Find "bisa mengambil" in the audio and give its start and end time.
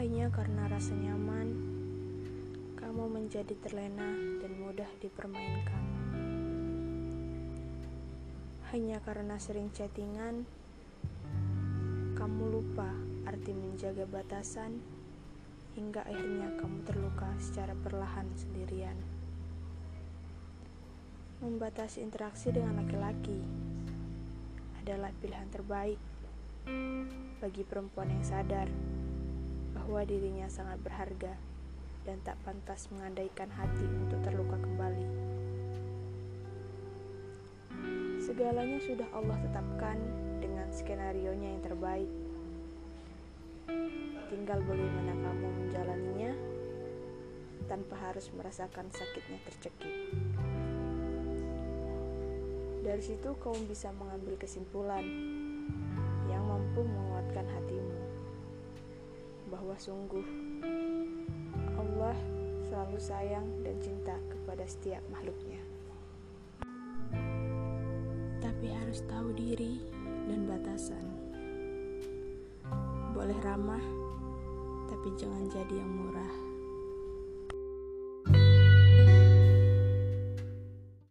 53.66-54.38